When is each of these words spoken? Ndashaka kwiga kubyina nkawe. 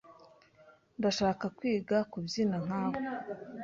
Ndashaka 0.99 1.45
kwiga 1.57 1.97
kubyina 2.11 2.55
nkawe. 2.65 2.95